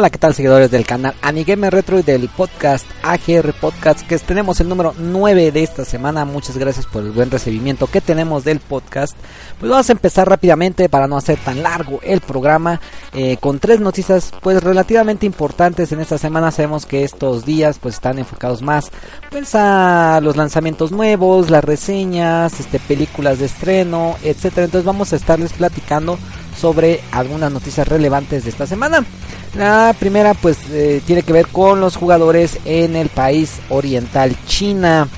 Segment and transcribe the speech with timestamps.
[0.00, 4.58] Hola, ¿qué tal seguidores del canal Anigamer Retro y del podcast AGR Podcast que tenemos
[4.60, 6.24] el número 9 de esta semana.
[6.24, 9.14] Muchas gracias por el buen recibimiento que tenemos del podcast.
[9.58, 12.80] Pues vamos a empezar rápidamente para no hacer tan largo el programa
[13.12, 16.50] eh, con tres noticias pues relativamente importantes en esta semana.
[16.50, 18.90] Sabemos que estos días pues están enfocados más
[19.30, 24.64] pues a los lanzamientos nuevos, las reseñas, este películas de estreno, etcétera.
[24.64, 26.18] Entonces vamos a estarles platicando
[26.58, 29.04] sobre algunas noticias relevantes de esta semana.
[29.54, 35.08] La primera pues eh, tiene que ver con los jugadores en el país oriental China.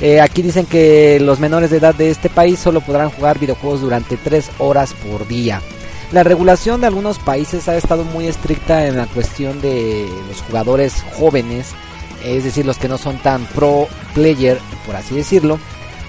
[0.00, 3.80] Eh, aquí dicen que los menores de edad de este país solo podrán jugar videojuegos
[3.80, 5.60] durante 3 horas por día.
[6.12, 11.04] La regulación de algunos países ha estado muy estricta en la cuestión de los jugadores
[11.18, 11.72] jóvenes,
[12.24, 15.58] es decir, los que no son tan pro player, por así decirlo,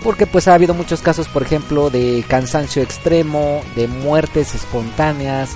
[0.03, 5.49] porque pues ha habido muchos casos, por ejemplo, de cansancio extremo, de muertes espontáneas,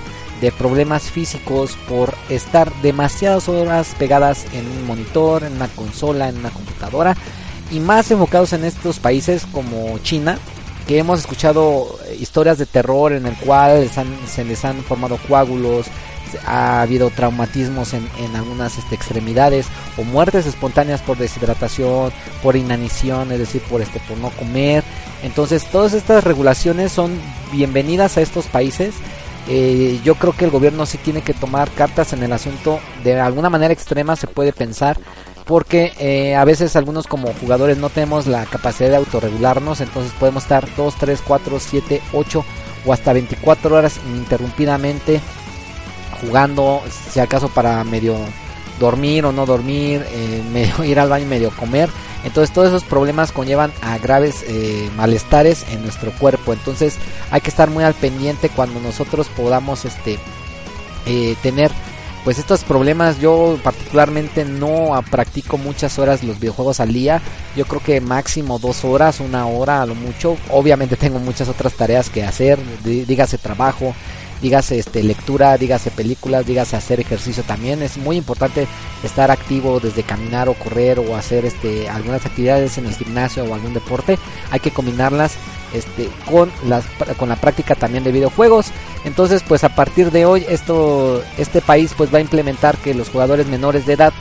[0.44, 6.36] de problemas físicos por estar demasiadas horas pegadas en un monitor, en una consola, en
[6.36, 7.16] una computadora
[7.70, 10.38] y más enfocados en estos países como China
[10.86, 13.88] que hemos escuchado historias de terror en el cual
[14.26, 15.86] se les han formado coágulos,
[16.46, 18.06] ha habido traumatismos en,
[18.36, 24.18] algunas este, extremidades o muertes espontáneas por deshidratación, por inanición, es decir, por este por
[24.18, 24.84] no comer.
[25.22, 27.18] Entonces, todas estas regulaciones son
[27.50, 28.92] bienvenidas a estos países
[29.48, 32.80] eh, yo creo que el gobierno sí tiene que tomar cartas en el asunto.
[33.02, 34.98] De alguna manera extrema se puede pensar
[35.44, 40.44] porque eh, a veces algunos como jugadores no tenemos la capacidad de autorregularnos entonces podemos
[40.44, 42.44] estar 2, 3, 4, 7, 8
[42.86, 45.20] o hasta 24 horas ininterrumpidamente
[46.20, 46.82] jugando
[47.12, 48.16] si acaso para medio
[48.80, 51.90] dormir o no dormir eh, medio ir al baño medio comer
[52.24, 56.52] entonces todos esos problemas conllevan a graves eh, malestares en nuestro cuerpo.
[56.52, 56.96] Entonces
[57.30, 60.18] hay que estar muy al pendiente cuando nosotros podamos este,
[61.06, 61.70] eh, tener
[62.24, 63.20] pues estos problemas.
[63.20, 67.20] Yo particularmente no practico muchas horas los videojuegos al día.
[67.54, 70.38] Yo creo que máximo dos horas, una hora a lo mucho.
[70.50, 73.94] Obviamente tengo muchas otras tareas que hacer, dígase trabajo
[74.40, 77.82] dígase este, lectura, dígase películas, dígase hacer ejercicio también.
[77.82, 78.66] Es muy importante
[79.02, 83.54] estar activo desde caminar o correr o hacer este, algunas actividades en el gimnasio o
[83.54, 84.18] algún deporte.
[84.50, 85.36] Hay que combinarlas
[85.72, 86.84] este, con, las,
[87.16, 88.66] con la práctica también de videojuegos.
[89.04, 93.10] Entonces, pues a partir de hoy, esto, este país pues va a implementar que los
[93.10, 94.12] jugadores menores de edad,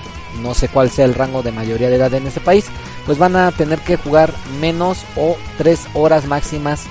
[0.42, 2.66] no sé cuál sea el rango de mayoría de edad en este país,
[3.06, 6.84] pues van a tener que jugar menos o 3 horas máximas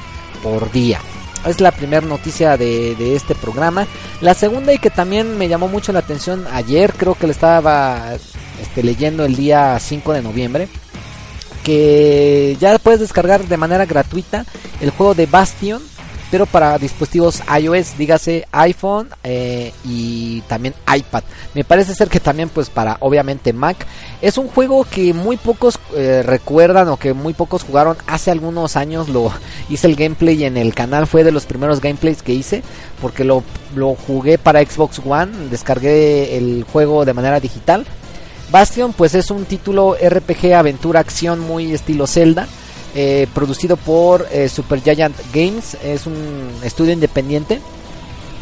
[0.42, 1.00] por día
[1.46, 3.86] es la primera noticia de, este programa.
[4.20, 8.14] La segunda y que también me llamó mucho la atención ayer, creo que le estaba
[8.60, 10.68] este, leyendo el día 5 de noviembre,
[11.64, 14.44] que ya puedes descargar de manera gratuita
[14.80, 15.82] el juego de Bastion
[16.32, 21.24] pero para dispositivos iOS, dígase iPhone eh, y también iPad.
[21.52, 23.86] Me parece ser que también pues para obviamente Mac.
[24.22, 28.76] Es un juego que muy pocos eh, recuerdan o que muy pocos jugaron hace algunos
[28.76, 29.10] años.
[29.10, 29.30] Lo
[29.68, 32.62] hice el gameplay en el canal, fue de los primeros gameplays que hice
[33.02, 33.44] porque lo,
[33.76, 37.84] lo jugué para Xbox One, descargué el juego de manera digital.
[38.50, 42.48] Bastion pues es un título RPG aventura acción muy estilo Zelda
[42.94, 47.58] eh, producido por eh, Super Giant Games, es un estudio independiente.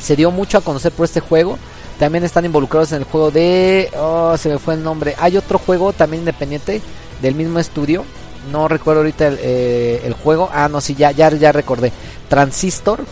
[0.00, 1.56] Se dio mucho a conocer por este juego.
[2.00, 3.90] También están involucrados en el juego de...
[3.96, 5.14] Oh, se me fue el nombre.
[5.18, 6.80] Hay otro juego también independiente
[7.22, 8.04] del mismo estudio.
[8.50, 10.50] No recuerdo ahorita el, eh, juego.
[10.52, 11.92] Ah, no, sí, ya, ya, ya recordé.
[12.28, 13.04] Transistor.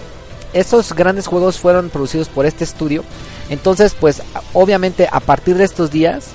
[0.54, 3.04] Esos grandes juegos fueron producidos por este estudio.
[3.50, 4.22] Entonces, pues,
[4.54, 6.28] obviamente, a partir de estos días,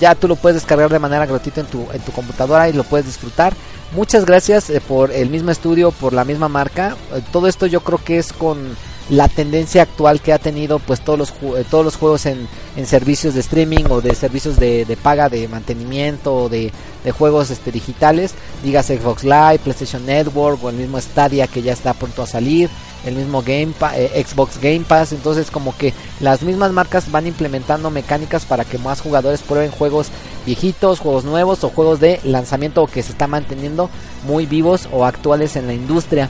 [0.00, 2.84] ya tú lo puedes descargar de manera gratuita en tu, en tu computadora y lo
[2.84, 3.54] puedes disfrutar.
[3.92, 6.96] Muchas gracias eh, por el mismo estudio, por la misma marca.
[7.12, 8.76] Eh, todo esto yo creo que es con
[9.10, 12.46] la tendencia actual que ha tenido pues todos los eh, todos los juegos en,
[12.76, 16.70] en servicios de streaming o de servicios de, de paga de mantenimiento o de,
[17.02, 21.72] de, juegos este digitales dígase Xbox Live, PlayStation Network o el mismo Stadia que ya
[21.72, 22.70] está pronto a salir
[23.04, 27.90] el mismo Game eh, Xbox Game Pass, entonces como que las mismas marcas van implementando
[27.90, 30.08] mecánicas para que más jugadores prueben juegos
[30.46, 33.90] viejitos, juegos nuevos o juegos de lanzamiento que se están manteniendo
[34.24, 36.28] muy vivos o actuales en la industria.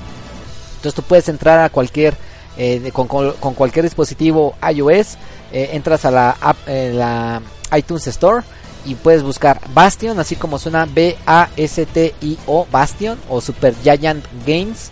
[0.76, 2.16] Entonces tú puedes entrar a cualquier
[2.56, 5.16] eh, con, cualquier dispositivo iOS,
[5.52, 7.42] eh, entras a la, app, la
[7.76, 8.44] iTunes Store
[8.84, 14.90] y puedes buscar Bastion, así como suena B-A-S-T-I-O, Bastion o Super Giant Games.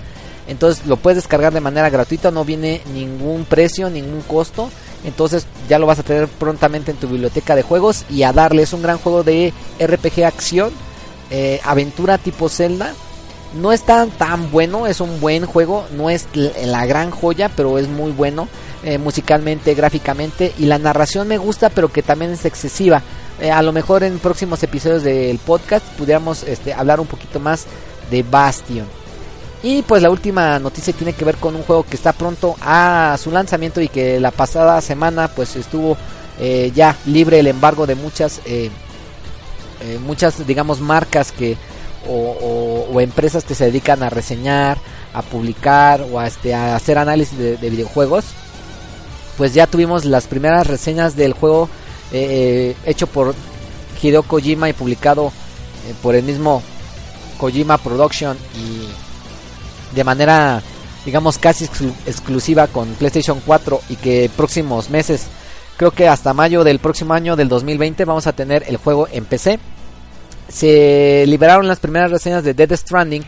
[0.48, 4.70] Entonces lo puedes descargar de manera gratuita, no viene ningún precio, ningún costo.
[5.04, 8.62] Entonces ya lo vas a tener prontamente en tu biblioteca de juegos y a darle.
[8.62, 10.72] Es un gran juego de RPG acción,
[11.30, 12.94] eh, aventura tipo Zelda.
[13.60, 14.10] No es tan,
[14.50, 18.46] bueno, es un buen juego, no es la gran joya, pero es muy bueno
[18.84, 23.02] eh, musicalmente, gráficamente y la narración me gusta, pero que también es excesiva.
[23.40, 27.66] Eh, a lo mejor en próximos episodios del podcast pudiéramos este, hablar un poquito más
[28.10, 28.86] de Bastion.
[29.62, 33.16] Y pues la última noticia tiene que ver con un juego que está pronto a
[33.20, 35.96] su lanzamiento y que la pasada semana pues estuvo
[36.38, 38.70] eh, ya libre el embargo de muchas eh,
[40.04, 41.56] muchas digamos marcas que
[42.08, 44.78] o, empresas que se dedican a reseñar,
[45.12, 48.24] a publicar o a, este, a hacer análisis de videojuegos.
[49.36, 51.68] Pues ya tuvimos las primeras reseñas del juego
[52.10, 53.34] eh, hecho por
[54.00, 56.62] Hideo Kojima y publicado eh, por el mismo
[57.38, 58.88] Kojima Production y
[59.94, 60.62] de manera
[61.04, 61.64] digamos casi
[62.06, 65.26] exclusiva con PlayStation 4 y que próximos meses
[65.76, 69.24] creo que hasta mayo del próximo año del 2020 vamos a tener el juego en
[69.24, 69.58] PC
[70.48, 73.22] se liberaron las primeras reseñas de Dead Stranding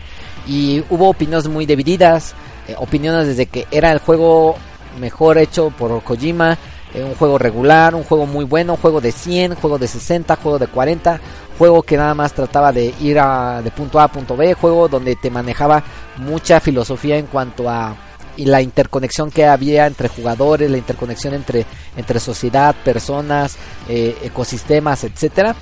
[0.47, 2.33] y hubo opiniones muy divididas
[2.67, 4.55] eh, opiniones desde que era el juego
[4.99, 6.57] mejor hecho por Kojima
[6.93, 10.35] eh, un juego regular, un juego muy bueno, un juego de 100, juego de 60,
[10.35, 11.21] juego de 40,
[11.61, 14.87] juego que nada más trataba de ir a, de punto A a punto B, juego
[14.87, 15.83] donde te manejaba
[16.17, 17.95] mucha filosofía en cuanto a
[18.35, 25.03] y la interconexión que había entre jugadores, la interconexión entre, entre sociedad, personas, eh, ecosistemas,
[25.03, 25.55] etcétera.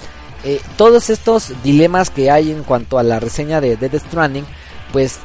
[0.45, 4.45] Eh, todos estos dilemas que hay en cuanto a la reseña de Dead Stranding,
[4.93, 5.19] pues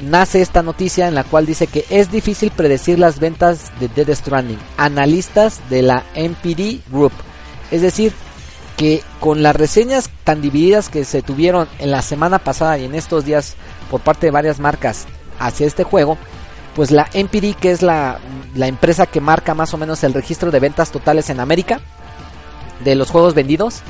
[0.00, 4.16] nace esta noticia en la cual dice que es difícil predecir las ventas de Dead
[4.16, 4.58] Stranding.
[4.78, 7.12] Analistas de la MPD Group.
[7.70, 8.14] Es decir,
[8.76, 12.94] que con las reseñas tan divididas que se tuvieron en la semana pasada y en
[12.94, 13.54] estos días
[13.90, 15.06] por parte de varias marcas
[15.38, 16.18] hacia este juego,
[16.74, 18.18] pues la MPD, que es la,
[18.54, 21.80] la empresa que marca más o menos el registro de ventas totales en América,
[22.82, 23.82] de los juegos vendidos,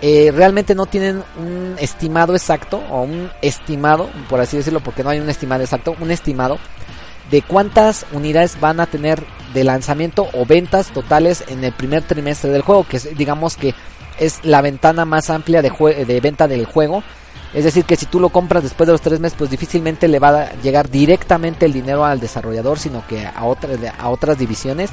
[0.00, 5.10] eh, realmente no tienen un estimado exacto o un estimado, por así decirlo, porque no
[5.10, 6.58] hay un estimado exacto, un estimado
[7.30, 12.50] de cuántas unidades van a tener de lanzamiento o ventas totales en el primer trimestre
[12.50, 13.74] del juego, que digamos que
[14.18, 15.70] es la ventana más amplia de,
[16.06, 17.02] de venta del juego.
[17.54, 20.18] Es decir, que si tú lo compras después de los tres meses, pues difícilmente le
[20.18, 24.90] va a llegar directamente el dinero al desarrollador, sino que a, a otras divisiones.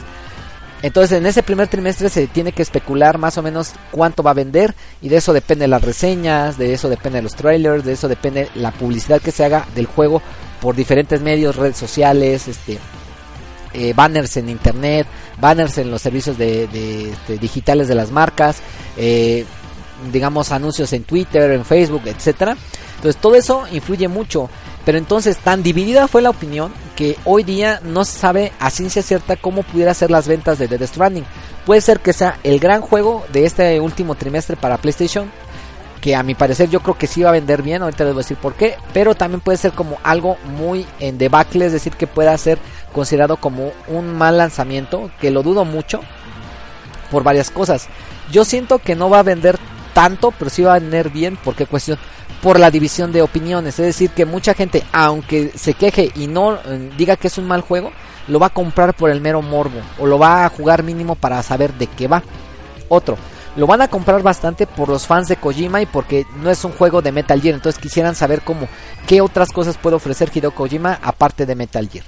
[0.81, 4.36] Entonces en ese primer trimestre se tiene que especular más o menos cuánto va a
[4.36, 8.50] vender y de eso depende las reseñas, de eso depende los trailers, de eso depende
[8.56, 10.22] la publicidad que se haga del juego
[10.62, 12.80] por diferentes medios, redes sociales, este,
[13.74, 15.07] eh, banners en internet,
[15.39, 16.68] banners en los servicios de,
[17.39, 18.57] digitales de las marcas,
[18.98, 19.45] eh,
[20.12, 22.56] digamos anuncios en Twitter, en Facebook, etcétera.
[22.95, 24.50] Entonces todo eso influye mucho.
[24.86, 29.01] Pero entonces tan dividida fue la opinión que hoy día no se sabe a ciencia
[29.04, 31.25] cierta cómo pudiera ser las ventas de Dead Stranding.
[31.65, 35.32] Puede ser que sea el gran juego de este último trimestre para PlayStation.
[36.01, 38.22] Que a mi parecer yo creo que sí va a vender bien, ahorita les voy
[38.22, 38.75] a decir por qué.
[38.94, 42.58] Pero también puede ser como algo muy en debacle, es decir, que pueda ser
[42.93, 46.01] considerado como un mal lanzamiento, que lo dudo mucho
[47.12, 47.88] por varias cosas.
[48.31, 49.58] Yo siento que no va a vender
[49.93, 51.98] tanto, pero sí va a vender bien, porque cuestión
[52.41, 53.79] por la división de opiniones.
[53.79, 57.48] Es decir, que mucha gente, aunque se queje y no eh, diga que es un
[57.48, 57.91] mal juego,
[58.27, 61.41] lo va a comprar por el mero morbo o lo va a jugar mínimo para
[61.43, 62.24] saber de qué va.
[62.88, 63.17] Otro,
[63.55, 66.72] lo van a comprar bastante por los fans de Kojima y porque no es un
[66.72, 67.55] juego de Metal Gear.
[67.55, 68.67] Entonces quisieran saber cómo,
[69.08, 72.05] qué otras cosas puede ofrecer Hideo Kojima aparte de Metal Gear.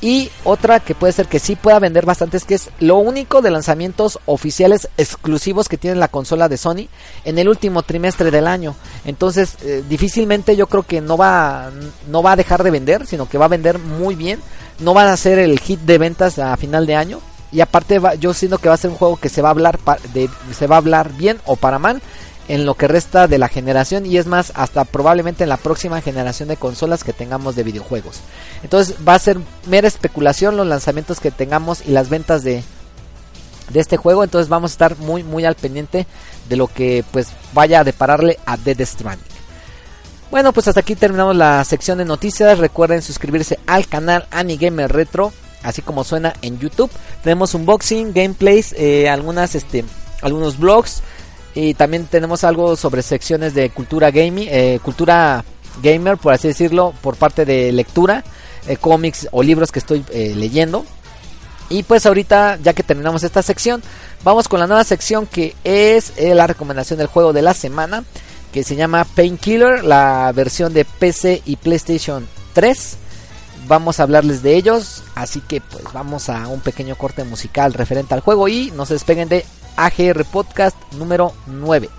[0.00, 3.40] Y otra que puede ser que sí pueda vender bastante es que es lo único
[3.40, 6.88] de lanzamientos oficiales exclusivos que tiene la consola de Sony
[7.24, 8.74] en el último trimestre del año.
[9.06, 11.70] Entonces, eh, difícilmente yo creo que no va,
[12.08, 14.40] no va a dejar de vender, sino que va a vender muy bien.
[14.80, 17.20] No van a ser el hit de ventas a final de año.
[17.50, 19.78] Y aparte yo siento que va a ser un juego que se va a hablar
[20.12, 22.02] de, se va a hablar bien o para mal
[22.48, 26.00] en lo que resta de la generación y es más hasta probablemente en la próxima
[26.00, 28.20] generación de consolas que tengamos de videojuegos.
[28.62, 32.62] Entonces va a ser mera especulación los lanzamientos que tengamos y las ventas de,
[33.70, 36.06] de este juego, entonces vamos a estar muy muy al pendiente
[36.48, 39.36] de lo que pues vaya a depararle a Dead Stranding.
[40.30, 42.58] Bueno, pues hasta aquí terminamos la sección de noticias.
[42.58, 46.90] Recuerden suscribirse al canal Anigamer Retro, así como suena en YouTube.
[47.22, 49.84] Tenemos unboxing, gameplays, eh, algunas, este,
[50.22, 51.02] algunos blogs
[51.56, 55.42] y también tenemos algo sobre secciones de cultura gaming, eh, cultura
[55.82, 58.22] gamer, por así decirlo, por parte de lectura,
[58.68, 60.84] eh, cómics o libros que estoy eh, leyendo.
[61.70, 63.82] Y pues ahorita, ya que terminamos esta sección,
[64.22, 68.04] vamos con la nueva sección que es la recomendación del juego de la semana,
[68.52, 72.98] que se llama Painkiller, la versión de PC y PlayStation 3.
[73.66, 78.12] Vamos a hablarles de ellos, así que pues vamos a un pequeño corte musical referente
[78.12, 79.44] al juego y no se despeguen de
[79.76, 81.95] AGR Podcast número 9.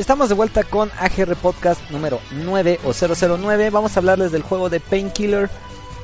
[0.00, 3.68] Estamos de vuelta con AGR Podcast número 9 o 009.
[3.68, 5.50] Vamos a hablarles del juego de Painkiller,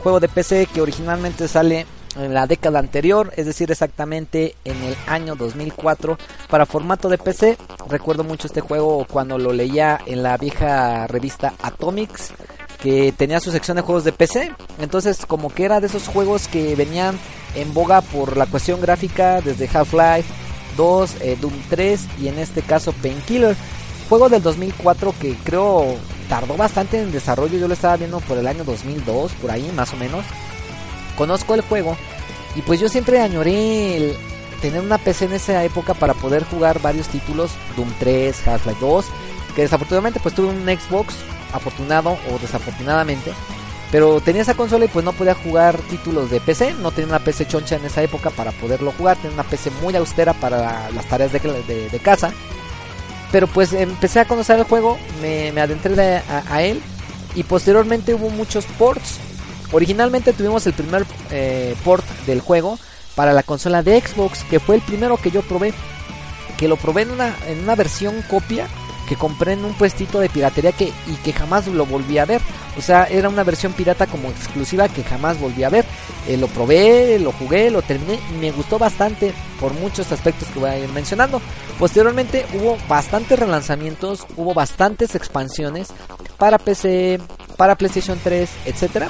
[0.02, 4.94] juego de PC que originalmente sale en la década anterior, es decir, exactamente en el
[5.06, 6.18] año 2004
[6.50, 7.56] para formato de PC.
[7.88, 12.34] Recuerdo mucho este juego cuando lo leía en la vieja revista Atomics
[12.78, 14.52] que tenía su sección de juegos de PC.
[14.78, 17.18] Entonces, como que era de esos juegos que venían
[17.54, 20.28] en boga por la cuestión gráfica desde Half-Life
[20.76, 23.56] 2, eh, Doom 3 y en este caso Painkiller.
[24.08, 25.96] Juego del 2004 que creo
[26.28, 27.58] tardó bastante en desarrollo.
[27.58, 30.24] Yo lo estaba viendo por el año 2002, por ahí más o menos.
[31.16, 31.96] Conozco el juego
[32.54, 34.16] y pues yo siempre añoré
[34.60, 37.50] tener una PC en esa época para poder jugar varios títulos.
[37.76, 39.06] Doom 3, Half-Life 2.
[39.54, 41.14] Que desafortunadamente pues tuve un Xbox,
[41.52, 43.32] afortunado o desafortunadamente.
[43.90, 46.74] Pero tenía esa consola y pues no podía jugar títulos de PC.
[46.74, 49.16] No tenía una PC choncha en esa época para poderlo jugar.
[49.16, 52.32] Tenía una PC muy austera para las tareas de casa.
[53.36, 56.80] Pero pues empecé a conocer el juego, me, adentré a, a, él
[57.34, 59.18] y posteriormente hubo muchos ports.
[59.72, 62.78] Originalmente tuvimos el primer eh, port del juego
[63.14, 65.74] para la consola de Xbox, que fue el primero que yo probé.
[66.56, 68.68] Que lo probé en una, en una versión copia
[69.06, 72.40] que compré en un puestito de piratería que, y que jamás lo volví a ver.
[72.76, 75.84] O sea, era una versión pirata como exclusiva que jamás volví a ver.
[76.28, 80.58] Eh, lo probé, lo jugué, lo terminé y me gustó bastante por muchos aspectos que
[80.58, 81.40] voy a ir mencionando.
[81.78, 85.88] Posteriormente hubo bastantes relanzamientos, hubo bastantes expansiones
[86.38, 87.20] para PC,
[87.56, 89.08] para PlayStation 3, etcétera.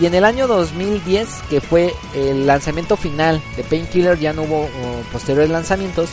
[0.00, 4.66] Y en el año 2010, que fue el lanzamiento final de Painkiller, ya no hubo
[5.12, 6.08] posteriores lanzamientos,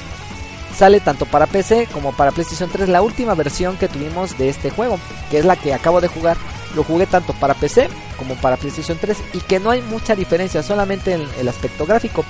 [0.77, 4.69] sale tanto para PC como para PlayStation 3 la última versión que tuvimos de este
[4.69, 4.99] juego,
[5.31, 6.37] que es la que acabo de jugar.
[6.75, 10.61] Lo jugué tanto para PC como para PlayStation 3 y que no hay mucha diferencia,
[10.61, 12.23] solamente en el aspecto gráfico.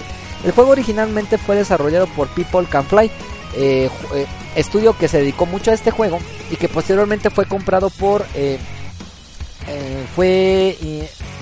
[0.46, 3.12] El juego originalmente fue desarrollado por People Can Fly,
[3.56, 4.25] eh, eh,
[4.56, 8.25] estudio que se dedicó mucho a este juego y que posteriormente fue comprado por...
[8.34, 8.58] Eh,
[10.16, 10.77] fue,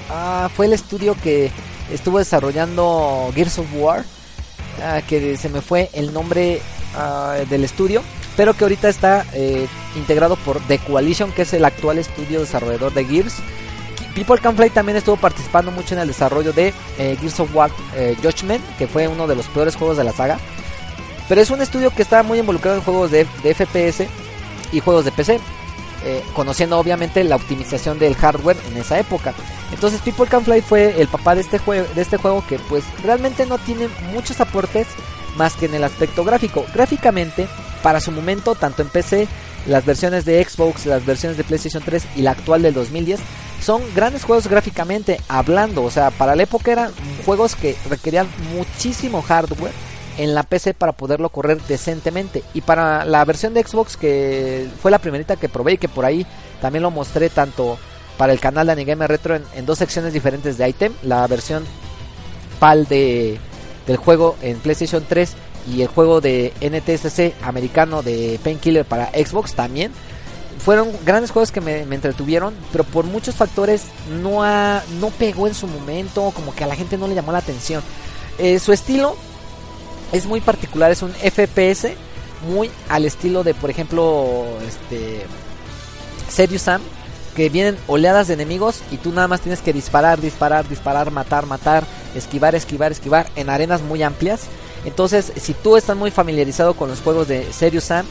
[0.09, 1.51] ah, fue el estudio que
[1.91, 4.03] estuvo desarrollando Gears of War,
[4.81, 6.61] ah, que se me fue el nombre
[6.95, 8.01] ah, del estudio,
[8.35, 9.25] pero que ahorita está
[9.95, 13.35] integrado por The Coalition, que es el actual estudio desarrollador de Gears.
[14.13, 17.71] People Can Fly también estuvo participando mucho en el desarrollo de Gears of War
[18.21, 20.37] Judgment, que fue uno de los peores juegos de la saga.
[21.27, 24.07] Pero es un estudio que está muy involucrado en juegos de, FPS
[24.71, 25.39] y juegos de PC.
[26.07, 29.33] Eh, conociendo obviamente la optimización del hardware en esa época.
[29.71, 32.83] Entonces People Can Fly fue el papá de este, juego, de este juego que pues
[33.03, 34.85] realmente no tiene muchos aportes
[35.35, 36.65] más que en el aspecto gráfico.
[36.73, 37.47] Gráficamente,
[37.83, 39.27] para su momento, tanto en PC,
[39.67, 43.19] las versiones de Xbox, las versiones de PlayStation 3 y la actual del 2010,
[43.61, 45.83] son grandes juegos gráficamente hablando.
[45.83, 46.91] O sea, para la época eran
[47.25, 49.71] juegos que requerían muchísimo hardware
[50.17, 52.43] en la PC para poderlo correr decentemente.
[52.53, 56.05] Y para la versión de Xbox, que fue la primerita que probé y que por
[56.05, 56.25] ahí
[56.61, 57.77] también lo mostré tanto
[58.17, 61.65] para el canal de Anigame Retro en, dos secciones diferentes de item, la versión
[62.59, 63.39] PAL de,
[63.87, 65.33] del juego en PlayStation 3
[65.73, 69.91] y el juego de NTSC americano de Painkiller para Xbox también.
[70.63, 73.83] Fueron grandes juegos que me, entretuvieron, pero por muchos factores
[74.23, 74.41] no,
[74.99, 77.83] no pegó en su momento, como que a la gente no le llamó la atención.
[78.39, 79.15] Eh, su estilo
[80.11, 81.89] es muy particular, es un FPS
[82.49, 85.25] muy al estilo de, por ejemplo, este
[86.29, 86.81] Serious Sam,
[87.35, 91.45] que vienen oleadas de enemigos y tú nada más tienes que disparar, disparar, disparar, matar,
[91.45, 91.83] matar,
[92.15, 94.41] esquivar, esquivar, esquivar en arenas muy amplias.
[94.85, 98.05] Entonces, si tú estás muy familiarizado con los juegos de Serious Sam,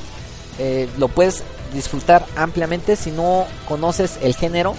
[0.59, 1.43] eh, lo puedes
[1.73, 2.97] disfrutar ampliamente.
[2.97, 4.75] Si no conoces el género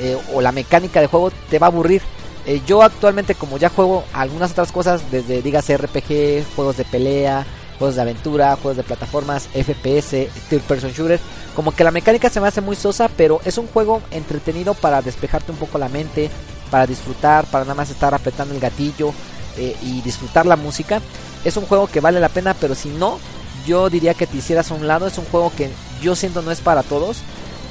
[0.00, 2.02] eh, o la mecánica de juego, te va a aburrir.
[2.46, 7.44] Eh, yo actualmente como ya juego algunas otras cosas, desde dígase RPG, juegos de pelea,
[7.78, 11.20] juegos de aventura, juegos de plataformas, FPS, third person shooter,
[11.54, 15.02] como que la mecánica se me hace muy sosa, pero es un juego entretenido para
[15.02, 16.30] despejarte un poco la mente,
[16.68, 19.12] para disfrutar, para nada más estar apretando el gatillo
[19.56, 21.00] eh, y disfrutar la música.
[21.44, 23.18] Es un juego que vale la pena, pero si no,
[23.66, 25.06] yo diría que te hicieras a un lado.
[25.06, 27.18] Es un juego que yo siento no es para todos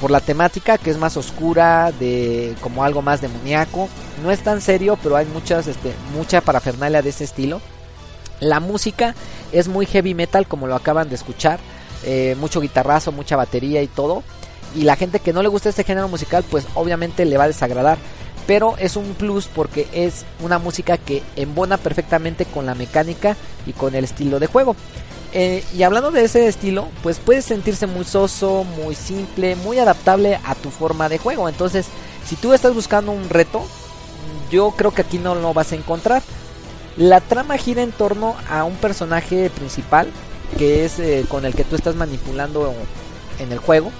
[0.00, 3.88] por la temática que es más oscura, de como algo más demoníaco.
[4.22, 7.60] No es tan serio, pero hay muchas, este, mucha parafernalia de ese estilo.
[8.40, 9.14] La música
[9.52, 11.58] es muy heavy metal, como lo acaban de escuchar.
[12.04, 14.22] Eh, mucho guitarrazo, mucha batería y todo.
[14.74, 17.48] Y la gente que no le gusta este género musical, pues obviamente le va a
[17.48, 17.98] desagradar.
[18.48, 23.74] Pero es un plus porque es una música que embona perfectamente con la mecánica y
[23.74, 24.74] con el estilo de juego.
[25.34, 30.40] Eh, y hablando de ese estilo, pues puedes sentirse muy soso, muy simple, muy adaptable
[30.44, 31.50] a tu forma de juego.
[31.50, 31.88] Entonces,
[32.26, 33.62] si tú estás buscando un reto,
[34.50, 36.22] yo creo que aquí no lo vas a encontrar.
[36.96, 40.08] La trama gira en torno a un personaje principal,
[40.56, 42.74] que es eh, con el que tú estás manipulando
[43.38, 43.92] en el juego.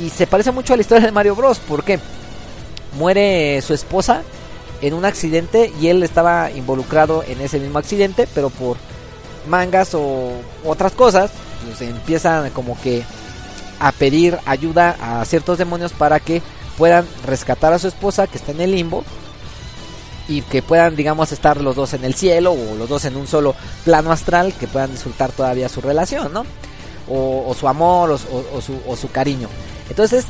[0.00, 1.60] Y se parece mucho a la historia de Mario Bros.
[1.60, 2.00] porque
[2.96, 4.22] muere su esposa
[4.80, 8.76] en un accidente y él estaba involucrado en ese mismo accidente, pero por
[9.48, 10.32] mangas o
[10.64, 11.30] otras cosas,
[11.64, 13.04] pues empiezan como que
[13.80, 16.42] a pedir ayuda a ciertos demonios para que
[16.76, 19.04] puedan rescatar a su esposa que está en el limbo
[20.28, 23.26] y que puedan digamos estar los dos en el cielo o los dos en un
[23.26, 23.54] solo
[23.84, 26.44] plano astral que puedan disfrutar todavía su relación, ¿no?
[27.08, 28.18] O, su amor o,
[28.86, 29.48] o su cariño.
[29.90, 30.24] Entonces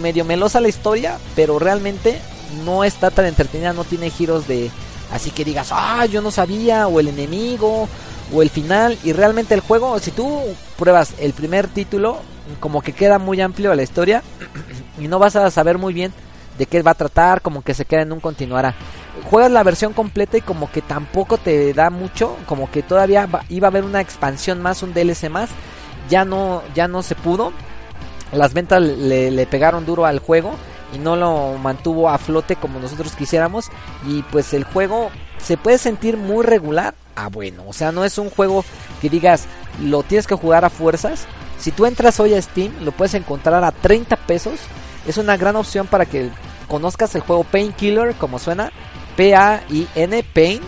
[0.00, 2.18] medio melosa la historia, pero realmente
[2.64, 4.70] no está tan entretenida, no tiene giros de
[5.12, 7.88] así que digas, ah, yo no sabía, o el enemigo,
[8.32, 10.40] o el final y realmente el juego, si tú
[10.76, 12.18] pruebas el primer título,
[12.60, 14.22] como que queda muy amplio la historia
[14.98, 16.12] y no vas a saber muy bien
[16.58, 18.74] de qué va a tratar, como que se queda en un continuará.
[19.30, 23.68] Juegas la versión completa y como que tampoco te da mucho, como que todavía iba
[23.68, 25.50] a haber una expansión más, un DLC más,
[26.08, 27.52] ya no, ya no se pudo.
[28.34, 30.54] Las ventas le, pegaron duro al juego
[30.94, 33.70] y no lo mantuvo a flote como nosotros quisiéramos
[34.06, 37.64] y pues el juego se puede sentir muy regular ah bueno.
[37.66, 38.64] O sea, no es un juego
[39.00, 39.46] que digas,
[39.82, 41.26] lo tienes que jugar a fuerzas.
[41.58, 44.60] Si tú entras hoy a Steam, lo puedes encontrar a 30 pesos.
[45.06, 46.30] Es una gran opción para que
[46.68, 48.72] conozcas el juego Painkiller, como suena.
[49.16, 50.60] P-A-I-N, Pain,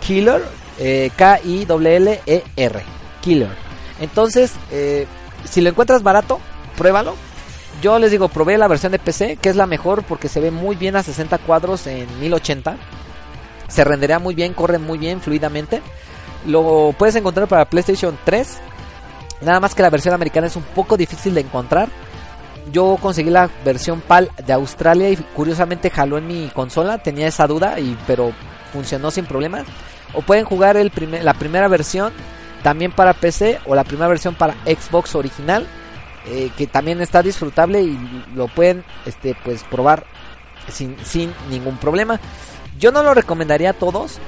[0.00, 0.44] Killer,
[0.78, 2.82] eh, K-I-L-L-E-R,
[3.22, 3.56] Killer.
[4.00, 5.06] Entonces, eh,
[5.44, 6.40] si lo encuentras barato,
[6.76, 7.14] pruébalo.
[7.82, 10.50] yo les digo, probé la versión de PC, que es la mejor porque se ve
[10.50, 12.76] muy bien a 60 cuadros en 1080.
[13.68, 15.82] Se rendería muy bien, corre muy bien, fluidamente.
[16.46, 18.58] Lo puedes encontrar para PlayStation 3.
[19.40, 21.88] Nada más que la versión americana es un poco difícil de encontrar.
[22.72, 26.98] Yo conseguí la versión PAL de Australia y curiosamente jaló en mi consola.
[26.98, 28.32] Tenía esa duda, y, pero
[28.72, 29.64] funcionó sin problemas.
[30.14, 32.12] O pueden jugar el la primera versión
[32.62, 35.66] también para PC o la primera versión para Xbox original.
[36.26, 37.98] Eh, que también está disfrutable y
[38.34, 40.06] lo pueden este, pues, probar
[40.68, 42.18] sin, sin ningún problema.
[42.78, 44.20] Yo no lo recomendaría a todos,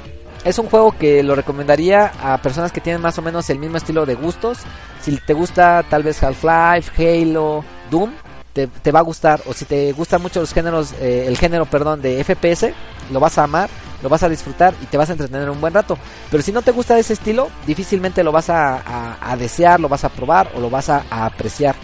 [0.47, 3.79] es un juego que lo recomendaría a personas que tienen más o menos el mismo
[3.79, 4.59] estilo de gustos.
[5.01, 8.13] Si te gusta tal vez Half-Life, Halo, Doom,
[8.53, 9.43] te, va a gustar.
[9.47, 12.73] O si te gustan mucho los géneros, eh, el género, perdón, de FPS,
[13.11, 13.69] lo vas a amar,
[14.03, 15.99] lo vas a disfrutar y te vas a entretener un buen rato.
[16.31, 20.09] Pero si no te gusta ese estilo, difícilmente lo vas a, desear, lo vas a
[20.09, 21.75] probar o lo vas a apreciar.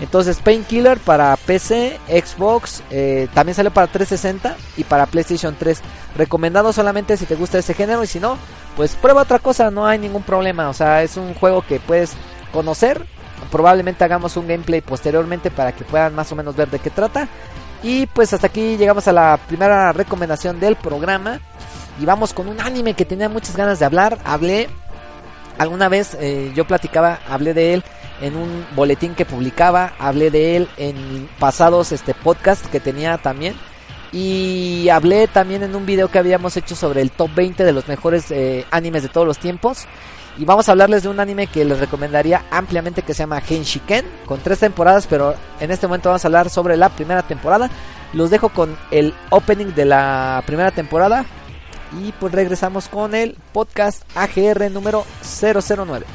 [0.00, 5.80] Entonces Painkiller para PC, Xbox, eh, también sale para 360 y para PlayStation 3.
[6.16, 8.38] Recomendado solamente si te gusta ese género y si no,
[8.76, 10.70] pues prueba otra cosa, no hay ningún problema.
[10.70, 12.12] O sea, es un juego que puedes
[12.50, 13.04] conocer.
[13.50, 17.28] Probablemente hagamos un gameplay posteriormente para que puedan más o menos ver de qué trata.
[17.82, 21.40] Y pues hasta aquí llegamos a la primera recomendación del programa.
[22.00, 24.18] Y vamos con un anime que tenía muchas ganas de hablar.
[24.24, 24.68] Hablé
[25.58, 27.84] alguna vez, eh, yo platicaba, hablé de él
[28.20, 33.54] en un boletín que publicaba, hablé de él en pasados este podcast que tenía también
[34.12, 37.86] y hablé también en un video que habíamos hecho sobre el top 20 de los
[37.88, 39.86] mejores eh, animes de todos los tiempos.
[40.38, 44.06] Y vamos a hablarles de un anime que les recomendaría ampliamente que se llama Henshiken,
[44.26, 47.68] con tres temporadas, pero en este momento vamos a hablar sobre la primera temporada.
[48.12, 51.24] Los dejo con el opening de la primera temporada
[52.02, 55.04] y pues regresamos con el podcast AGR número
[55.40, 56.06] 009.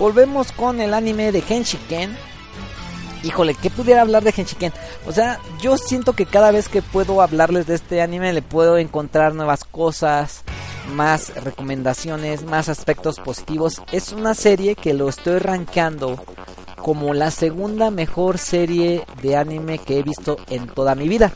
[0.00, 2.16] Volvemos con el anime de Henshiken.
[3.22, 4.72] Híjole, ¿qué pudiera hablar de Henshiken?
[5.06, 8.78] O sea, yo siento que cada vez que puedo hablarles de este anime le puedo
[8.78, 10.42] encontrar nuevas cosas,
[10.94, 13.82] más recomendaciones, más aspectos positivos.
[13.92, 16.18] Es una serie que lo estoy rankeando
[16.76, 21.30] como la segunda mejor serie de anime que he visto en toda mi vida.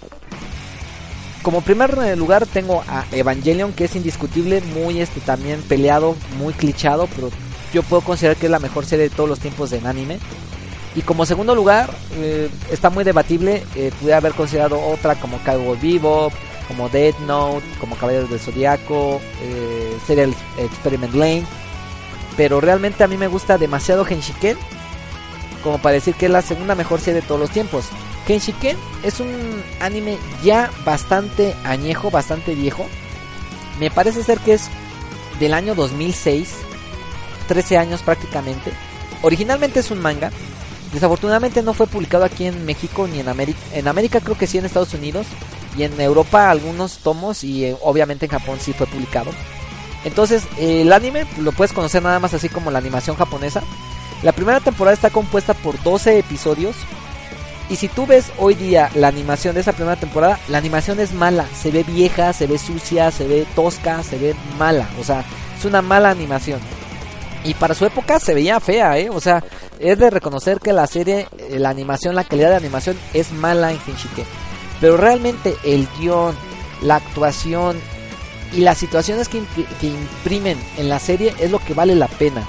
[1.43, 7.07] Como primer lugar tengo a Evangelion, que es indiscutible, muy este también peleado, muy clichado,
[7.15, 7.29] pero
[7.75, 10.19] yo puedo considerar que es la mejor serie de todos los tiempos en anime.
[10.95, 13.65] Y como segundo lugar, eh, está muy debatible.
[13.75, 16.31] Eh, pude haber considerado otra como Cowboy Vivo,
[16.69, 21.45] como Dead Note, como Caballeros del Zodiaco, eh, Serial Experiment Lane.
[22.37, 24.57] Pero realmente a mí me gusta demasiado Henshiken
[25.65, 27.87] como para decir que es la segunda mejor serie de todos los tiempos.
[28.29, 32.87] Henshiken es un anime ya bastante añejo, bastante viejo.
[33.81, 34.69] Me parece ser que es
[35.41, 36.55] del año 2006
[37.45, 38.73] 13 años prácticamente.
[39.23, 40.31] Originalmente es un manga.
[40.93, 43.59] Desafortunadamente no fue publicado aquí en México ni en América.
[43.73, 45.27] En América creo que sí en Estados Unidos.
[45.77, 49.31] Y en Europa algunos tomos y eh, obviamente en Japón sí fue publicado.
[50.05, 53.63] Entonces el anime lo puedes conocer nada más así como la animación japonesa.
[54.23, 56.77] La primera temporada está compuesta por 12 episodios.
[57.71, 61.13] Y si tú ves hoy día la animación de esa primera temporada, la animación es
[61.13, 61.47] mala.
[61.61, 64.89] Se ve vieja, se ve sucia, se ve tosca, se ve mala.
[65.01, 65.25] O sea,
[65.59, 66.61] es una mala animación.
[67.45, 69.11] Y para su época se veía fea, ¿eh?
[69.11, 69.45] O sea,
[69.79, 73.71] es de reconocer que la serie, eh, la animación, la calidad de animación es mala
[73.71, 74.25] en Henshiken.
[74.81, 76.35] Pero realmente el guion,
[76.81, 77.77] la actuación
[78.53, 79.43] y las situaciones que,
[79.83, 82.47] imprimen en la serie es lo que vale la pena.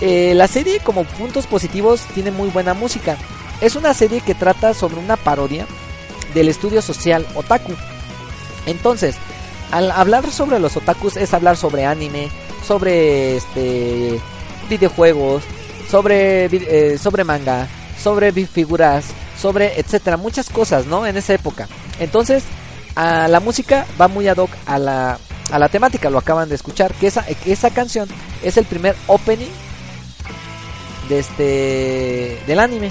[0.00, 3.16] Eh, la serie como puntos positivos tiene muy buena música.
[3.60, 5.66] Es una serie que trata sobre una parodia
[6.34, 7.72] del estudio social otaku.
[8.66, 9.16] Entonces,
[9.70, 12.28] al hablar sobre los otakus es hablar sobre anime,
[12.66, 14.20] sobre este
[14.68, 15.42] videojuegos,
[15.90, 17.68] sobre eh, sobre manga,
[18.02, 19.06] sobre figuras,
[19.40, 21.06] sobre etcétera, muchas cosas, ¿no?
[21.06, 21.68] En esa época.
[21.98, 22.44] Entonces,
[22.94, 25.18] a la música va muy ad hoc a la,
[25.50, 28.08] a la temática, lo acaban de escuchar, que esa, esa canción
[28.42, 29.50] es el primer opening
[31.08, 32.90] de este del anime.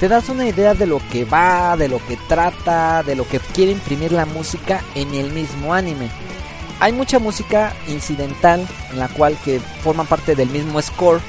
[0.00, 3.38] Te das una idea de lo que va, de lo que trata, de lo que
[3.38, 6.10] quiere imprimir la música en el mismo anime.
[6.80, 11.20] Hay mucha música incidental en la cual que forman parte del mismo score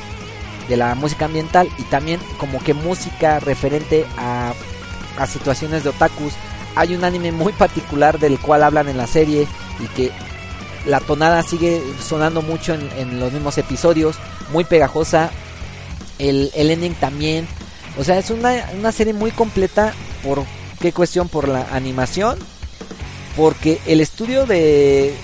[0.67, 4.53] de la música ambiental y también como que música referente a,
[5.17, 6.33] a situaciones de otakus.
[6.75, 9.47] Hay un anime muy particular del cual hablan en la serie
[9.79, 10.11] y que
[10.85, 14.15] la tonada sigue sonando mucho en, los mismos episodios,
[14.51, 15.31] muy pegajosa.
[16.19, 17.47] El, el ending también.
[17.97, 19.93] O sea, es una, una serie muy completa.
[20.23, 20.43] ¿Por
[20.79, 21.29] qué cuestión?
[21.29, 22.37] Por la animación.
[23.35, 25.15] Porque el estudio de,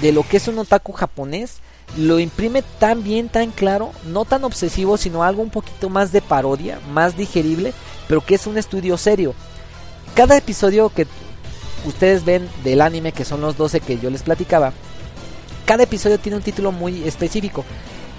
[0.00, 1.60] de lo que es un otaku japonés
[1.96, 6.22] lo imprime tan bien, tan claro, no tan obsesivo, sino algo un poquito más de
[6.22, 7.72] parodia, más digerible,
[8.08, 9.34] pero que es un estudio serio.
[10.14, 11.06] Cada episodio que
[11.84, 14.72] ustedes ven del anime, que son los 12 que yo les platicaba,
[15.66, 17.64] cada episodio tiene un título muy específico.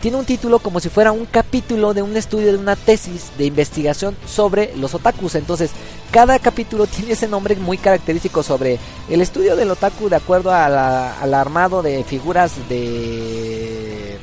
[0.02, 3.46] Tiene un título como si fuera un capítulo de un estudio de una tesis de
[3.46, 5.36] investigación sobre los otakus.
[5.36, 5.70] Entonces,
[6.10, 11.34] cada capítulo tiene ese nombre muy característico sobre el estudio del otaku de acuerdo al
[11.34, 14.18] armado de figuras de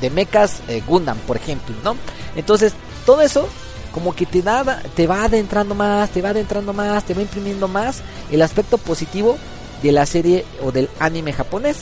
[0.00, 1.96] de mechas eh, Gundam, por ejemplo, ¿no?
[2.36, 2.74] Entonces,
[3.06, 3.48] todo eso
[3.92, 7.68] como que te da te va adentrando más, te va adentrando más, te va imprimiendo
[7.68, 9.38] más el aspecto positivo
[9.82, 11.78] de la serie o del anime japonés.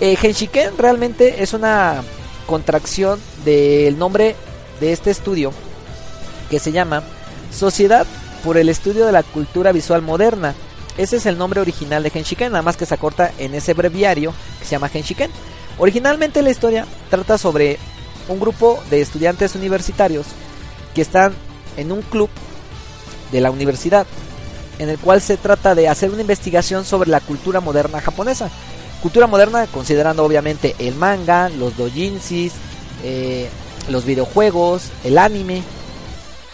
[0.00, 2.02] Eh, Henshiken realmente es una
[2.48, 4.34] contracción del nombre
[4.80, 5.52] de este estudio
[6.48, 7.02] que se llama
[7.52, 8.06] Sociedad
[8.42, 10.54] por el Estudio de la Cultura Visual Moderna.
[10.96, 14.32] Ese es el nombre original de Henshiken, nada más que se acorta en ese breviario
[14.58, 15.30] que se llama Henshiken.
[15.76, 17.78] Originalmente la historia trata sobre
[18.28, 20.26] un grupo de estudiantes universitarios
[20.94, 21.34] que están
[21.76, 22.30] en un club
[23.30, 24.06] de la universidad,
[24.78, 28.48] en el cual se trata de hacer una investigación sobre la cultura moderna japonesa.
[29.02, 32.52] Cultura moderna considerando obviamente el manga, los dojinsis,
[33.04, 33.48] eh,
[33.88, 35.62] los videojuegos, el anime,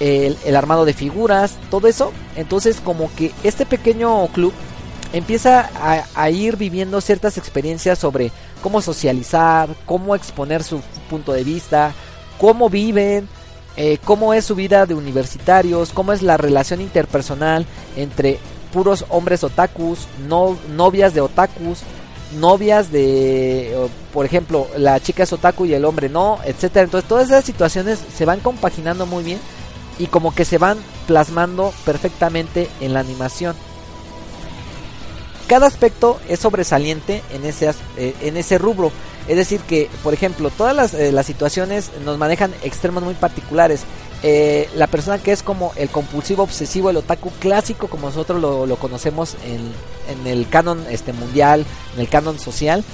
[0.00, 2.12] el, armado de figuras, todo eso.
[2.36, 4.52] Entonces como que este pequeño club
[5.12, 5.70] empieza
[6.14, 11.92] a, ir viviendo ciertas experiencias sobre cómo socializar, cómo exponer su punto de vista,
[12.38, 13.28] cómo viven,
[13.76, 17.64] eh, cómo es su vida de universitarios, cómo es la relación interpersonal
[17.96, 18.38] entre
[18.72, 21.84] puros hombres otakus, no, novias de otakus,
[22.34, 26.84] novias de, por ejemplo, la chica es otaku y el hombre no, etcétera.
[26.84, 29.40] Entonces todas esas situaciones se van compaginando muy bien
[29.98, 33.54] y como que se van plasmando perfectamente en la animación.
[35.46, 38.90] Cada aspecto es sobresaliente en ese, eh, en ese rubro.
[39.28, 43.84] Es decir, que, por ejemplo, todas las, eh, las situaciones nos manejan extremos muy particulares.
[44.22, 48.76] Eh, la persona que es como el compulsivo obsesivo, el otaku clásico, como nosotros lo,
[48.76, 49.72] conocemos en,
[50.08, 52.84] en, el canon este, mundial, en el canon social.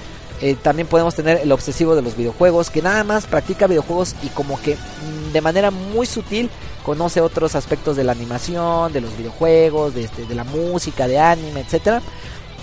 [0.41, 4.29] Eh, también podemos tener el obsesivo de los videojuegos, que nada más practica videojuegos y
[4.29, 6.49] como que mm, de manera muy sutil
[6.85, 11.19] conoce otros aspectos de la animación, de los videojuegos, de, este, de la música, de
[11.19, 12.01] anime, etcétera.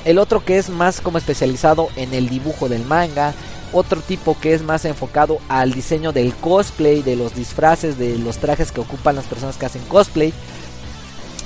[0.08, 3.34] El otro que es más como especializado en el dibujo del manga,
[3.74, 8.38] otro tipo que es más enfocado al diseño del cosplay, de los disfraces, de los
[8.38, 10.34] trajes que ocupan las personas que hacen cosplay.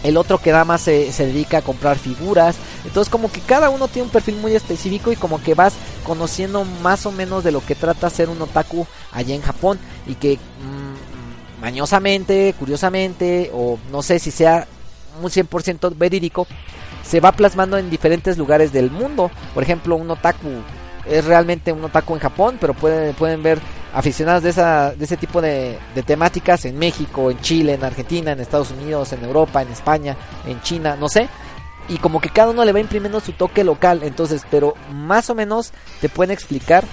[0.03, 2.55] El otro que nada más se, dedica a comprar figuras.
[2.85, 6.63] Entonces como que cada uno tiene un perfil muy específico y como que vas conociendo
[6.83, 9.79] más o menos de lo que trata ser un otaku allá en Japón.
[10.05, 14.67] Y que mm, mañosamente, curiosamente, o no sé si sea
[15.19, 16.45] un 100% verídico,
[17.03, 19.31] se va plasmando en diferentes lugares del mundo.
[19.53, 20.49] Por ejemplo, un otaku
[21.05, 23.59] es realmente un otaku en Japón, pero pueden, pueden ver
[23.93, 28.39] aficionados de, esa, de ese tipo de, temáticas en México, en Chile, en Argentina, en
[28.39, 31.27] Estados Unidos, en Europa, en España, en China, no sé.
[31.89, 35.35] Y como que cada uno le va imprimiendo su toque local, entonces, pero más o
[35.35, 36.85] menos te pueden explicar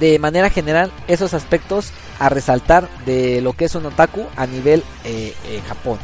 [0.00, 4.82] de manera general esos aspectos a resaltar de lo que es un otaku a nivel
[5.04, 5.98] eh, eh, Japón.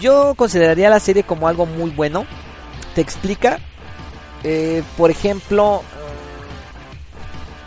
[0.00, 2.26] Yo consideraría la serie como algo muy bueno.
[2.94, 3.58] Te explica,
[4.42, 5.82] eh, por ejemplo,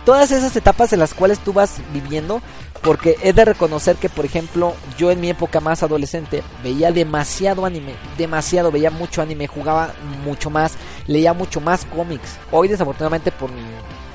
[0.06, 2.42] todas esas etapas en las cuales tú vas viviendo
[2.82, 7.66] porque he de reconocer que, por ejemplo, yo en mi época más adolescente veía demasiado
[7.66, 10.74] anime, demasiado, veía mucho anime, jugaba mucho más,
[11.08, 12.38] leía mucho más cómics.
[12.52, 13.62] Hoy, desafortunadamente, por mi,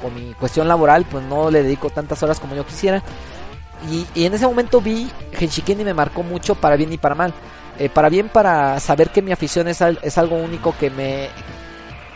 [0.01, 3.03] por mi cuestión laboral, pues no le dedico tantas horas como yo quisiera.
[3.91, 7.35] Y, en ese momento vi Henshiken y me marcó mucho para bien y para mal.
[7.79, 11.29] Eh, para bien, para saber que mi afición es, es algo único que me,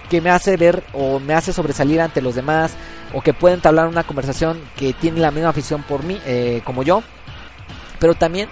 [0.08, 2.72] que me hace ver o me hace sobresalir ante los demás
[3.12, 6.82] o que pueden entablar una conversación que tiene la misma afición por mí eh, como
[6.82, 7.02] yo.
[7.98, 8.48] Pero también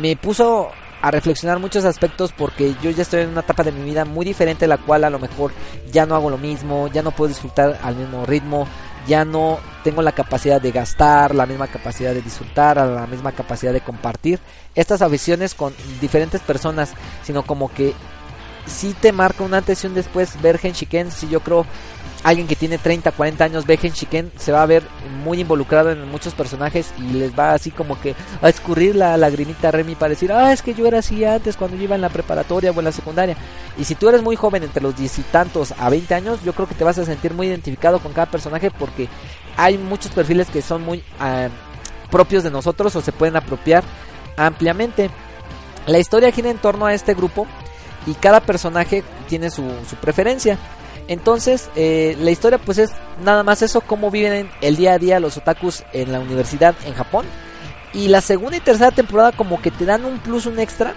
[0.00, 0.70] me puso
[1.02, 4.26] a reflexionar muchos aspectos porque yo ya estoy en una etapa de mi vida muy
[4.26, 5.52] diferente la cual a lo mejor
[5.90, 8.68] ya no hago lo mismo ya no puedo disfrutar al mismo ritmo
[9.06, 13.72] ya no tengo la capacidad de gastar, la misma capacidad de disfrutar, la misma capacidad
[13.72, 14.40] de compartir
[14.74, 17.94] estas aficiones con diferentes personas, sino como que
[18.70, 21.10] si te marca un antes y un después ver Henshiken.
[21.10, 21.66] Si yo creo
[22.22, 24.82] alguien que tiene 30, 40 años ve Henshiken, se va a ver
[25.24, 29.70] muy involucrado en muchos personajes y les va así como que a escurrir la lagrimita
[29.70, 32.08] Remy para decir, ah, es que yo era así antes cuando yo iba en la
[32.08, 33.36] preparatoria o en la secundaria.
[33.78, 36.52] Y si tú eres muy joven, entre los diez y tantos a 20 años, yo
[36.52, 39.08] creo que te vas a sentir muy identificado con cada personaje porque
[39.56, 41.48] hay muchos perfiles que son muy ah,
[42.10, 43.82] propios de nosotros o se pueden apropiar
[44.36, 45.10] ampliamente.
[45.86, 47.46] La historia gira en torno a este grupo
[48.06, 49.64] y cada personaje tiene su,
[50.00, 50.58] preferencia.
[51.08, 52.90] Entonces, eh, la historia pues es
[53.24, 56.94] nada más eso, cómo viven el día a día los otakus en la universidad en
[56.94, 57.26] Japón.
[57.92, 60.94] Y la segunda y tercera temporada como que te dan un plus, un extra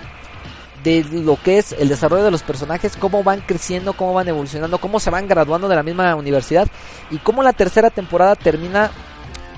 [0.83, 4.77] de lo que es el desarrollo de los personajes, cómo van creciendo, cómo van evolucionando,
[4.77, 6.67] cómo se van graduando de la misma universidad
[7.09, 8.91] y cómo la tercera temporada termina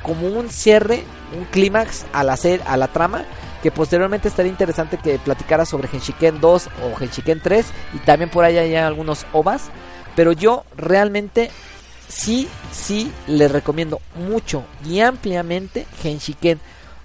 [0.04, 1.04] como un cierre,
[1.36, 3.26] un clímax a la, a la trama
[3.66, 8.46] que posteriormente estaría interesante que platicara sobre Genshiken 2 o Genshiken 3 y también por
[8.46, 9.72] ahí hay algunos OVAs,
[10.16, 11.50] pero yo realmente
[12.08, 16.60] sí, sí les recomiendo mucho y ampliamente Genshiken.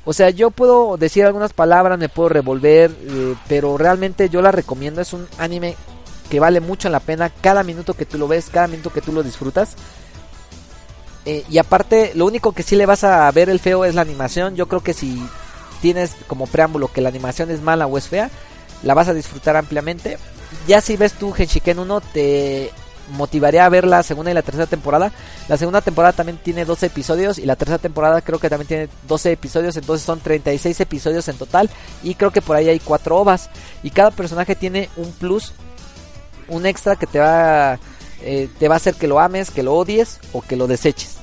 [0.04, 4.52] O sea, yo puedo decir algunas palabras, me puedo revolver, eh, pero realmente yo la
[4.52, 5.00] recomiendo.
[5.00, 5.76] Es un anime
[6.28, 9.14] que vale mucho la pena cada minuto que tú lo ves, cada minuto que tú
[9.14, 9.76] lo disfrutas.
[11.24, 14.02] Eh, y aparte, lo único que sí le vas a ver el feo es la
[14.02, 14.56] animación.
[14.56, 15.26] Yo creo que si
[15.80, 18.30] tienes como preámbulo que la animación es mala o es fea,
[18.82, 20.18] la vas a disfrutar ampliamente.
[20.66, 22.70] Ya si ves tú Genshiken 1 te
[23.10, 25.12] motivaría a ver la segunda y la tercera temporada.
[25.48, 28.88] La segunda temporada también tiene 12 episodios y la tercera temporada creo que también tiene
[29.08, 31.70] 12 episodios, entonces son 36 episodios en total
[32.02, 33.50] y creo que por ahí hay 4 ovas
[33.82, 35.52] y cada personaje tiene un plus,
[36.48, 37.78] un extra que te va
[38.22, 41.19] eh, te va a hacer que lo ames, que lo odies o que lo deseches.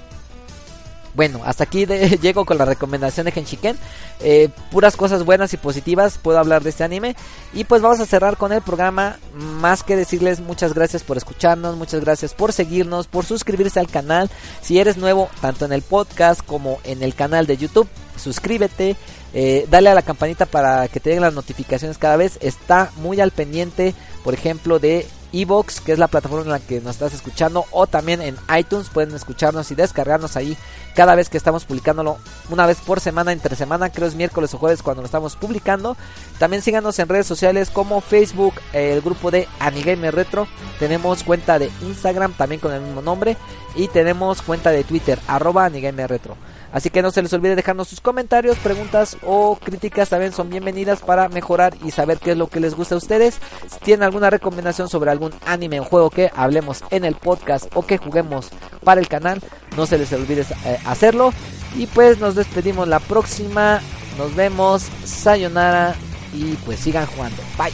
[1.18, 1.86] Bueno, hasta aquí
[2.22, 3.76] llego con la recomendación de Genshiken.
[4.20, 7.16] Eh, puras cosas buenas y positivas puedo hablar de este anime.
[7.54, 9.18] Y pues vamos a cerrar con el programa.
[9.34, 14.30] Más que decirles muchas gracias por escucharnos, muchas gracias por seguirnos, por suscribirse al canal.
[14.62, 18.96] Si eres nuevo, tanto en el podcast como en el canal de YouTube, suscríbete.
[19.34, 22.38] Eh, dale a la campanita para que te lleguen las notificaciones cada vez.
[22.42, 26.82] Está muy al pendiente, por ejemplo, de Evox, que es la plataforma en la que
[26.82, 30.58] nos estás escuchando, o también en iTunes pueden escucharnos y descargarnos ahí
[30.96, 32.18] cada vez que estamos publicándolo
[32.50, 35.96] una vez por semana, entre semana, creo es miércoles o jueves cuando lo estamos publicando.
[36.40, 40.48] También síganos en redes sociales como Facebook, el grupo de Anigamer Retro,
[40.80, 43.38] tenemos cuenta de Instagram también con el mismo nombre
[43.76, 46.36] y tenemos cuenta de Twitter, arroba Anigamer Retro.
[46.77, 51.01] Así que no se les olvide dejarnos sus comentarios, preguntas o críticas también son bienvenidas
[51.01, 53.39] para mejorar y saber qué es lo que les gusta a ustedes.
[53.71, 57.85] Si tienen alguna recomendación sobre algún anime o juego que hablemos en el podcast o
[57.85, 58.51] que juguemos
[58.85, 59.41] para el canal,
[59.77, 61.33] no se les olvide eh, hacerlo.
[61.77, 63.81] Y pues nos despedimos la próxima.
[64.19, 64.83] Nos vemos.
[65.05, 65.95] Sayonara.
[66.35, 67.43] Y pues sigan jugando.
[67.59, 67.73] Bye.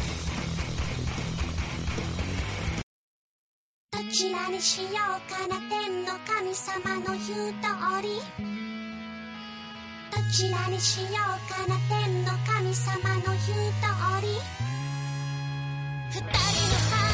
[3.93, 5.59] どちらにしようかな
[10.16, 13.38] どちらにしようかな天の神様の言う
[13.82, 13.90] 通
[14.22, 14.28] り
[16.12, 17.13] 二人の